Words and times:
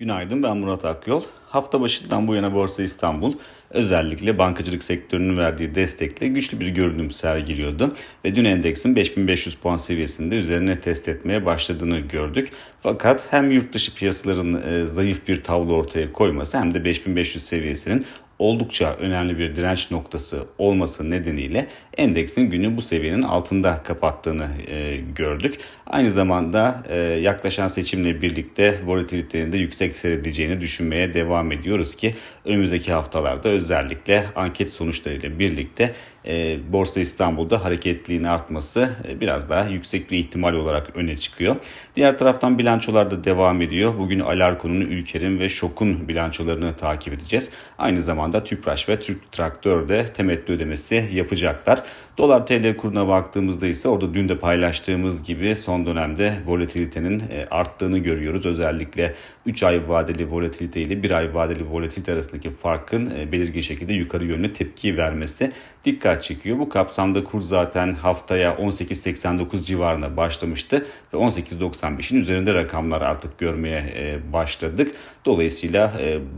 Günaydın 0.00 0.42
ben 0.42 0.56
Murat 0.56 0.84
Akyol. 0.84 1.22
Hafta 1.48 1.80
başından 1.80 2.28
bu 2.28 2.34
yana 2.34 2.54
Borsa 2.54 2.82
İstanbul 2.82 3.34
özellikle 3.70 4.38
bankacılık 4.38 4.82
sektörünün 4.82 5.36
verdiği 5.36 5.74
destekle 5.74 6.28
güçlü 6.28 6.60
bir 6.60 6.68
görünüm 6.68 7.10
sergiliyordu. 7.10 7.94
Ve 8.24 8.34
dün 8.34 8.44
endeksin 8.44 8.96
5500 8.96 9.54
puan 9.56 9.76
seviyesinde 9.76 10.36
üzerine 10.36 10.80
test 10.80 11.08
etmeye 11.08 11.46
başladığını 11.46 11.98
gördük. 11.98 12.52
Fakat 12.78 13.26
hem 13.30 13.50
yurt 13.50 13.72
dışı 13.72 13.94
piyasaların 13.94 14.62
e, 14.62 14.86
zayıf 14.86 15.28
bir 15.28 15.42
tablo 15.42 15.74
ortaya 15.74 16.12
koyması 16.12 16.58
hem 16.58 16.74
de 16.74 16.84
5500 16.84 17.44
seviyesinin 17.44 18.06
oldukça 18.40 18.94
önemli 18.94 19.38
bir 19.38 19.56
direnç 19.56 19.90
noktası 19.90 20.44
olması 20.58 21.10
nedeniyle 21.10 21.66
endeksin 21.96 22.50
günü 22.50 22.76
bu 22.76 22.82
seviyenin 22.82 23.22
altında 23.22 23.82
kapattığını 23.82 24.48
e, 24.66 24.96
gördük. 24.96 25.58
Aynı 25.86 26.10
zamanda 26.10 26.82
e, 26.88 26.96
yaklaşan 26.98 27.68
seçimle 27.68 28.22
birlikte 28.22 28.80
volatilitenin 28.84 29.52
de 29.52 29.58
yüksek 29.58 29.96
seyredeceğini 29.96 30.60
düşünmeye 30.60 31.14
devam 31.14 31.52
ediyoruz 31.52 31.96
ki 31.96 32.14
önümüzdeki 32.44 32.92
haftalarda 32.92 33.48
özellikle 33.48 34.24
anket 34.36 34.70
sonuçlarıyla 34.70 35.38
birlikte 35.38 35.94
e, 36.26 36.58
Borsa 36.72 37.00
İstanbul'da 37.00 37.64
hareketliliğin 37.64 38.24
artması 38.24 38.90
e, 39.08 39.20
biraz 39.20 39.50
daha 39.50 39.64
yüksek 39.64 40.10
bir 40.10 40.18
ihtimal 40.18 40.52
olarak 40.52 40.96
öne 40.96 41.16
çıkıyor. 41.16 41.56
Diğer 41.96 42.18
taraftan 42.18 42.58
bilançolar 42.58 43.10
da 43.10 43.24
devam 43.24 43.62
ediyor. 43.62 43.98
Bugün 43.98 44.20
Alarko'nun, 44.20 44.80
Ülker'in 44.80 45.38
ve 45.38 45.48
Şok'un 45.48 46.08
bilançolarını 46.08 46.76
takip 46.76 47.12
edeceğiz. 47.12 47.50
Aynı 47.78 48.02
zamanda 48.02 48.29
Tüpraş 48.38 48.88
ve 48.88 49.00
Türk 49.00 49.32
Traktör 49.32 49.88
de 49.88 50.06
temettü 50.06 50.52
ödemesi 50.52 51.08
yapacaklar. 51.12 51.82
Dolar 52.20 52.46
TL 52.46 52.76
kuruna 52.76 53.08
baktığımızda 53.08 53.66
ise 53.66 53.88
orada 53.88 54.14
dün 54.14 54.28
de 54.28 54.38
paylaştığımız 54.38 55.22
gibi 55.22 55.56
son 55.56 55.86
dönemde 55.86 56.36
volatilitenin 56.46 57.20
e, 57.20 57.46
arttığını 57.50 57.98
görüyoruz. 57.98 58.46
Özellikle 58.46 59.14
3 59.46 59.62
ay 59.62 59.88
vadeli 59.88 60.30
volatilite 60.30 60.80
ile 60.80 61.02
1 61.02 61.10
ay 61.10 61.34
vadeli 61.34 61.70
volatilite 61.70 62.12
arasındaki 62.12 62.50
farkın 62.50 63.12
e, 63.18 63.32
belirgin 63.32 63.60
şekilde 63.60 63.92
yukarı 63.92 64.24
yönlü 64.24 64.52
tepki 64.52 64.96
vermesi 64.96 65.52
dikkat 65.84 66.22
çekiyor. 66.22 66.58
Bu 66.58 66.68
kapsamda 66.68 67.24
kur 67.24 67.40
zaten 67.40 67.92
haftaya 67.92 68.50
18.89 68.52 69.64
civarına 69.64 70.16
başlamıştı 70.16 70.86
ve 71.14 71.16
18.95'in 71.16 72.20
üzerinde 72.20 72.54
rakamlar 72.54 73.02
artık 73.02 73.38
görmeye 73.38 73.94
e, 73.96 74.32
başladık. 74.32 74.94
Dolayısıyla 75.24 75.92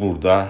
burada 0.00 0.48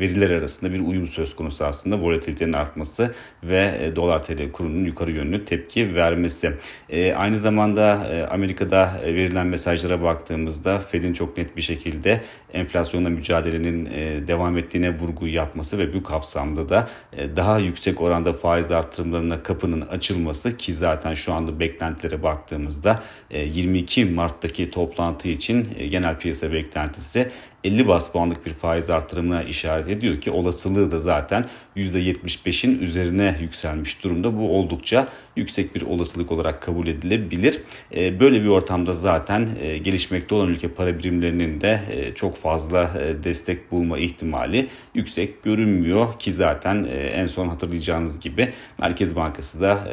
veriler 0.00 0.30
arasında 0.30 0.65
bir 0.72 0.80
uyum 0.80 1.06
söz 1.06 1.36
konusu 1.36 1.64
aslında 1.64 2.00
volatilitenin 2.00 2.52
artması 2.52 3.14
ve 3.42 3.92
dolar 3.96 4.24
TL 4.24 4.52
kurunun 4.52 4.84
yukarı 4.84 5.10
yönlü 5.10 5.44
tepki 5.44 5.94
vermesi. 5.94 6.52
E, 6.88 7.14
aynı 7.14 7.38
zamanda 7.38 8.06
e, 8.06 8.26
Amerika'da 8.26 9.00
e, 9.04 9.14
verilen 9.14 9.46
mesajlara 9.46 10.02
baktığımızda 10.02 10.78
Fed'in 10.78 11.12
çok 11.12 11.36
net 11.36 11.56
bir 11.56 11.62
şekilde 11.62 12.20
enflasyonla 12.52 13.10
mücadelenin 13.10 13.86
e, 13.86 14.28
devam 14.28 14.58
ettiğine 14.58 14.98
vurgu 14.98 15.26
yapması 15.26 15.78
ve 15.78 15.94
bu 15.94 16.02
kapsamda 16.02 16.68
da 16.68 16.88
e, 17.12 17.36
daha 17.36 17.58
yüksek 17.58 18.00
oranda 18.00 18.32
faiz 18.32 18.70
artırımlarına 18.70 19.42
kapının 19.42 19.80
açılması 19.80 20.56
ki 20.56 20.72
zaten 20.72 21.14
şu 21.14 21.32
anda 21.32 21.60
beklentilere 21.60 22.22
baktığımızda 22.22 23.02
e, 23.30 23.42
22 23.42 24.04
Mart'taki 24.04 24.70
toplantı 24.70 25.28
için 25.28 25.68
e, 25.78 25.86
genel 25.86 26.18
piyasa 26.18 26.52
beklentisi 26.52 27.30
50 27.64 27.88
bas 27.88 28.12
puanlık 28.12 28.46
bir 28.46 28.52
faiz 28.52 28.90
artırımına 28.90 29.42
işaret 29.42 29.88
ediyor 29.88 30.20
ki 30.20 30.30
olasılığı 30.30 30.90
da 30.90 31.00
zaten 31.00 31.48
%75'in 31.76 32.78
üzerine 32.78 33.36
yükselmiş 33.40 34.04
durumda. 34.04 34.38
Bu 34.38 34.58
oldukça 34.58 35.08
yüksek 35.36 35.74
bir 35.74 35.82
olasılık 35.82 36.32
olarak 36.32 36.62
kabul 36.62 36.86
edilebilir. 36.86 37.62
E, 37.94 38.20
böyle 38.20 38.42
bir 38.42 38.48
ortamda 38.48 38.92
zaten 38.92 39.48
e, 39.60 39.78
gelişmekte 39.78 40.34
olan 40.34 40.48
ülke 40.48 40.68
para 40.68 40.98
birimlerinin 40.98 41.60
de 41.60 41.80
e, 41.90 42.14
çok 42.14 42.36
fazla 42.36 42.90
destek 43.24 43.72
bulma 43.72 43.98
ihtimali 43.98 44.68
yüksek 44.94 45.42
görünmüyor 45.42 46.18
ki 46.18 46.32
zaten 46.32 46.84
en 47.12 47.26
son 47.26 47.48
hatırlayacağınız 47.48 48.20
gibi 48.20 48.52
Merkez 48.78 49.16
Bankası 49.16 49.60
da 49.60 49.88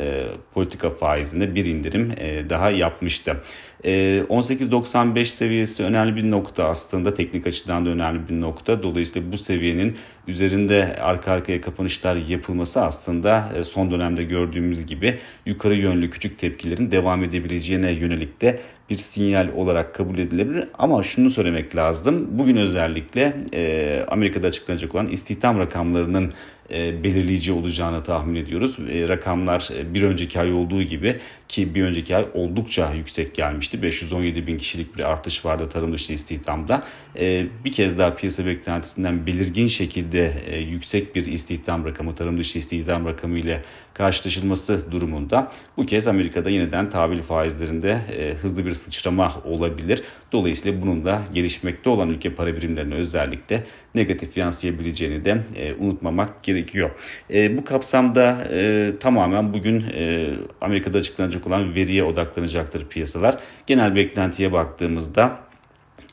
politika 0.54 0.90
faizinde 0.90 1.56
bir 1.56 1.66
indirim 1.66 2.14
daha 2.50 2.72
yapmıştı. 2.72 3.42
18.95 3.84 5.26
seviyesi 5.26 5.84
önemli 5.84 6.16
bir 6.16 6.32
nokta 6.32 6.70
aslında 6.70 7.14
teknik 7.14 7.48
açıdan 7.48 7.63
da 7.68 7.90
önemli 7.90 8.30
bir 8.30 8.42
nokta. 8.42 8.84
Dolayısıyla 8.84 9.32
bu 9.32 9.38
seviyenin 9.38 9.98
üzerinde 10.28 10.96
arka 11.02 11.32
arkaya 11.32 11.62
kapanışlar 11.62 12.16
yapılması 12.16 12.82
aslında 12.82 13.52
son 13.64 13.92
dönemde 13.92 14.24
gördüğümüz 14.24 14.86
gibi 14.86 15.20
yukarı 15.46 15.76
yönlü 15.76 16.10
küçük 16.10 16.40
tepkilerin 16.40 16.92
devam 16.92 17.24
edebileceğine 17.24 17.92
yönelik 17.92 18.42
de 18.42 18.60
bir 18.90 18.98
sinyal 18.98 19.50
olarak 19.56 19.96
kabul 19.96 20.18
edilebilir. 20.18 20.68
Ama 20.78 21.04
şunu 21.04 21.30
söylemek 21.30 21.76
lazım. 21.76 22.28
Bugün 22.32 22.58
özellikle 22.58 23.36
e, 23.54 24.06
Amerika'da 24.08 24.48
açıklanacak 24.48 24.96
olan 24.96 25.08
istihdam 25.08 25.60
rakamlarının 25.60 26.26
e, 26.26 26.32
belirleyici 26.70 27.52
olacağını 27.52 28.04
tahmin 28.04 28.36
ediyoruz. 28.36 28.78
E, 28.92 29.08
rakamlar 29.08 29.70
e, 29.78 29.94
bir 29.94 30.04
önceki 30.04 30.40
ay 30.40 30.54
olduğu 30.54 30.84
gibi 30.84 31.20
ki 31.48 31.76
bir 31.76 31.84
önceki 31.84 32.16
ay 32.16 32.26
oldukça 32.34 32.94
yüksek 32.94 33.36
gelmişti. 33.36 33.82
517 33.82 34.48
bin 34.48 34.58
kişilik 34.58 34.98
bir 34.98 35.12
artış 35.12 35.46
vardı 35.46 35.70
tarım 35.70 35.94
dışı 35.94 36.14
istihdamda. 36.14 36.84
E, 37.20 37.46
bir 37.66 37.72
kez 37.72 37.98
daha 37.98 38.16
piyasa 38.16 38.46
beklentisinden 38.46 39.26
belirgin 39.26 39.68
şekilde 39.68 40.34
e, 40.46 40.60
yüksek 40.60 41.16
bir 41.16 41.26
istihdam 41.26 41.86
rakamı, 41.86 42.16
tarım 42.16 42.40
dışı 42.40 42.60
istihdam 42.60 43.06
rakamı 43.06 43.40
ile 43.40 43.62
karşılaşılması 43.94 44.92
durumunda 44.92 45.52
bu 45.78 45.86
kez 45.86 46.08
Amerika'da 46.08 46.50
yeniden 46.50 46.90
tahvil 46.90 47.22
faizlerinde 47.22 48.02
e, 48.18 48.34
hızlı 48.34 48.66
bir 48.66 48.74
sıçrama 48.74 49.42
olabilir. 49.46 50.04
Dolayısıyla 50.32 50.82
bunun 50.82 51.06
da 51.06 51.24
gelişmekte 51.34 51.90
olan 51.90 52.10
ülke 52.10 52.36
para 52.36 52.56
birimlerine 52.56 52.94
özellikle 52.94 53.64
negatif 53.96 54.38
yansıyabileceğini 54.38 55.26
de 55.26 55.42
e, 55.56 55.74
unutmamak 55.74 56.44
gerekiyor. 56.44 56.53
E, 57.34 57.58
bu 57.58 57.64
kapsamda 57.64 58.48
e, 58.52 58.92
tamamen 59.00 59.54
bugün 59.54 59.82
e, 59.82 60.30
Amerika'da 60.62 60.98
açıklanacak 60.98 61.48
olan 61.48 61.76
veriye 61.76 62.04
odaklanacaktır 62.04 62.88
piyasalar. 62.88 63.36
Genel 63.68 63.96
beklentiye 63.96 64.52
baktığımızda 64.52 65.40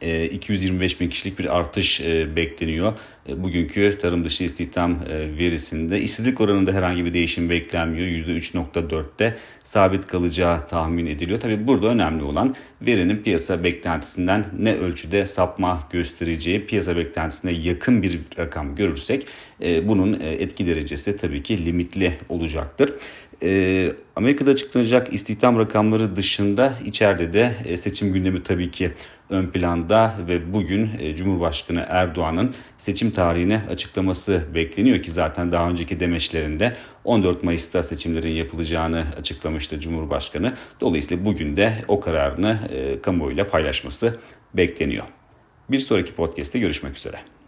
225 0.01 0.95
e, 0.95 1.01
bin 1.01 1.09
kişilik 1.09 1.39
bir 1.39 1.57
artış 1.57 2.01
e, 2.01 2.37
bekleniyor. 2.37 2.93
E, 3.29 3.43
bugünkü 3.43 3.99
tarım 4.01 4.25
dışı 4.25 4.45
istihdam 4.45 4.99
verisinde 5.39 6.01
işsizlik 6.01 6.41
oranında 6.41 6.73
herhangi 6.73 7.05
bir 7.05 7.15
değişim 7.15 7.51
beklenmiyor. 7.51 8.07
%3.4'te 8.07 9.37
sabit 9.63 10.07
kalacağı 10.07 10.69
tahmin 10.69 11.07
ediliyor. 11.07 11.41
Tabi 11.41 11.67
burada 11.67 11.87
önemli 11.87 12.23
olan 12.23 12.55
verinin 12.83 13.17
piyasa 13.17 13.65
beklentisinden 13.65 14.47
ne 14.59 14.75
ölçüde 14.75 15.27
sapma 15.27 15.89
göstereceği, 15.93 16.67
piyasa 16.67 16.97
beklentisine 16.97 17.53
yakın 17.53 18.03
bir 18.03 18.21
rakam 18.39 18.75
görürsek 18.75 19.27
bunun 19.83 20.21
etki 20.21 20.67
derecesi 20.67 21.17
tabii 21.17 21.43
ki 21.43 21.65
limitli 21.67 22.19
olacaktır 22.29 22.93
e, 23.43 23.93
Amerika'da 24.17 24.51
açıklanacak 24.51 25.15
istihdam 25.15 25.59
rakamları 25.59 26.17
dışında 26.17 26.75
içeride 26.85 27.33
de 27.35 27.55
e, 27.65 27.77
seçim 27.77 28.13
gündemi 28.13 28.43
tabii 28.43 28.71
ki 28.71 28.93
ön 29.31 29.47
planda 29.47 30.15
ve 30.29 30.55
bugün 30.55 30.91
e, 30.99 31.15
Cumhurbaşkanı 31.15 31.87
Erdoğan'ın 31.89 32.55
seçim 32.79 33.11
tarihini 33.11 33.61
açıklaması 33.71 34.43
bekleniyor 34.55 35.03
ki 35.03 35.11
zaten 35.11 35.53
daha 35.53 35.71
önceki 35.71 36.01
demeçlerinde 36.01 36.77
14 37.05 37.43
Mayıs'ta 37.43 37.83
seçimlerin 37.83 38.33
yapılacağını 38.33 39.05
açıklamıştı 39.19 39.81
Cumhurbaşkanı. 39.81 40.55
Dolayısıyla 40.81 41.25
bugün 41.25 41.57
de 41.57 41.85
o 41.89 42.01
kararını 42.01 42.59
e, 42.71 43.03
kamuoyuyla 43.03 43.49
paylaşması 43.49 44.19
bekleniyor. 44.55 45.05
Bir 45.71 45.79
sonraki 45.79 46.15
podcast'te 46.15 46.59
görüşmek 46.59 46.97
üzere. 46.97 47.40